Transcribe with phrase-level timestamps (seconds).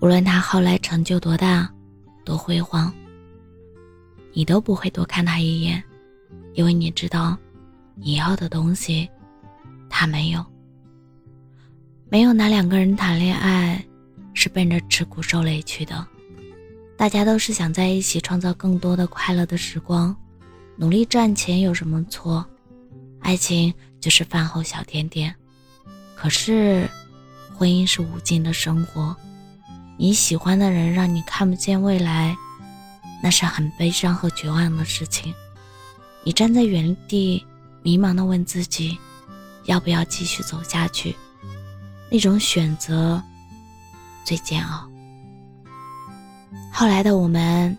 [0.00, 1.68] 无论他后来成就多大、
[2.24, 2.92] 多辉煌，
[4.32, 5.82] 你都不会多看他一眼，
[6.54, 7.36] 因为你知道，
[7.94, 9.08] 你要的东西，
[9.88, 10.44] 他没有。
[12.08, 13.84] 没有哪两个人谈恋爱
[14.32, 16.06] 是奔着吃苦受累去的，
[16.96, 20.14] 大家都是想在一起创造更多的快乐的时光，
[20.76, 22.46] 努力赚钱有什么错？
[23.20, 25.34] 爱情就是饭后小甜点，
[26.14, 26.88] 可是，
[27.56, 29.16] 婚姻是无尽的生活。
[29.98, 32.36] 你喜欢的人让你看不见未来，
[33.22, 35.34] 那是很悲伤和绝望的事情。
[36.22, 37.42] 你站在原地，
[37.82, 38.98] 迷茫的问自己，
[39.64, 41.16] 要不要继续走下去？
[42.10, 43.22] 那种选择
[44.22, 44.86] 最煎熬。
[46.70, 47.76] 后来的我们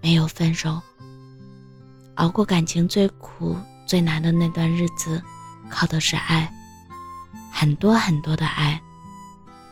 [0.00, 0.80] 没有分手，
[2.14, 3.54] 熬过感情最苦
[3.84, 5.22] 最难的那段日子，
[5.68, 6.50] 靠的是爱，
[7.52, 8.80] 很多很多的爱。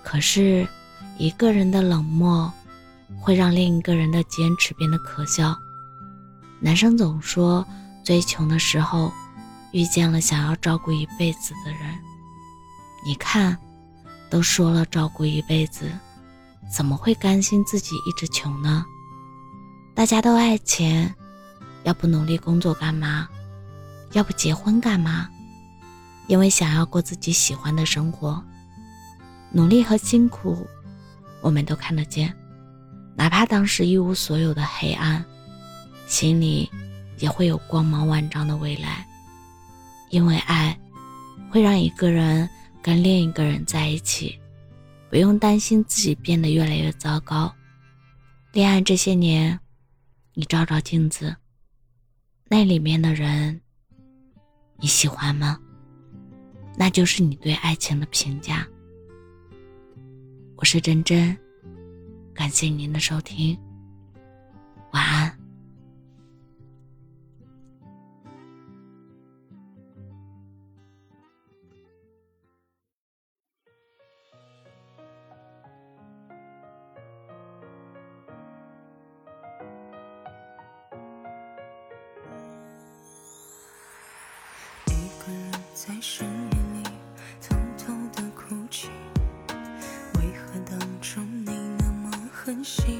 [0.04, 0.68] 可是。
[1.20, 2.50] 一个人的冷漠，
[3.20, 5.54] 会让另一个人的坚持变得可笑。
[6.60, 7.62] 男生总说，
[8.02, 9.12] 最穷的时候，
[9.70, 11.94] 遇见了想要照顾一辈子的人。
[13.04, 13.54] 你看，
[14.30, 15.92] 都说了照顾一辈子，
[16.74, 18.82] 怎么会甘心自己一直穷呢？
[19.94, 21.14] 大家都爱钱，
[21.84, 23.28] 要不努力工作干嘛？
[24.12, 25.28] 要不结婚干嘛？
[26.28, 28.42] 因为想要过自己喜欢的生活，
[29.52, 30.66] 努力和辛苦。
[31.40, 32.34] 我们都看得见，
[33.14, 35.24] 哪怕当时一无所有的黑暗，
[36.06, 36.70] 心里
[37.18, 39.06] 也会有光芒万丈的未来。
[40.10, 40.78] 因为爱，
[41.50, 42.48] 会让一个人
[42.82, 44.38] 跟另一个人在一起，
[45.08, 47.54] 不用担心自己变得越来越糟糕。
[48.52, 49.58] 恋爱这些年，
[50.34, 51.36] 你照照镜子，
[52.48, 53.60] 那里面的人，
[54.78, 55.58] 你喜欢吗？
[56.76, 58.66] 那就是你对爱情的评价。
[60.60, 61.34] 我是真真，
[62.34, 63.58] 感谢您的收听，
[64.92, 65.34] 晚安。
[84.88, 86.49] 一个人在深
[92.62, 92.96] 夜。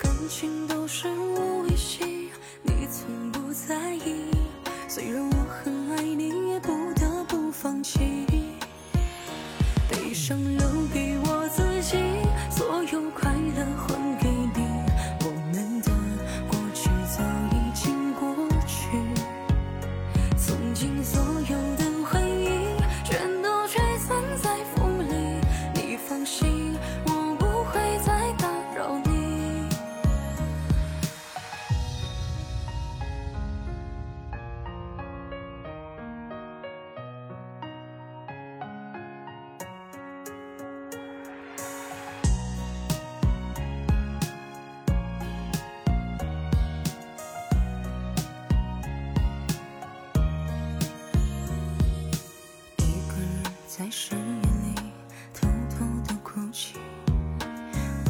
[0.00, 2.30] 感情都是我维系，
[2.62, 4.30] 你从不在意。
[4.88, 5.81] 虽然我很
[53.74, 54.74] 在深夜里
[55.32, 56.74] 偷偷的哭泣，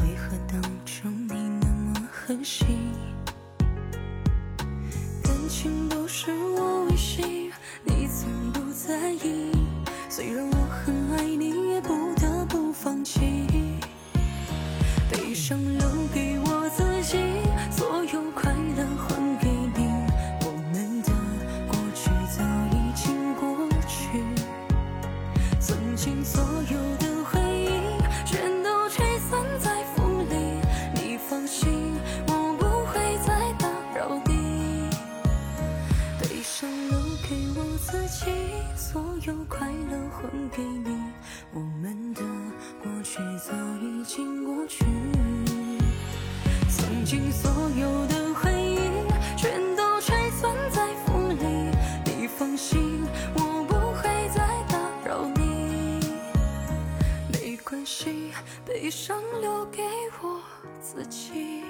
[0.01, 2.91] 为何当初你那么狠心？
[5.23, 7.49] 感情都是我维系，
[7.85, 9.51] 你从不在意。
[10.09, 10.62] 虽然我
[39.47, 40.97] 快乐还给你。
[41.53, 42.21] 我们的
[42.81, 44.85] 过去早已经过去。
[46.69, 51.71] 曾经所有的回忆全都吹散在风里。
[52.05, 53.03] 你放心
[53.35, 55.99] 我不会再打扰你。
[57.31, 58.31] 没关系
[58.65, 59.83] 悲伤留给
[60.21, 60.41] 我
[60.81, 61.63] 自己。